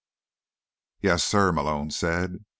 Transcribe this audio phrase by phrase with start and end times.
[1.03, 2.43] "Yes, sir," Malone said.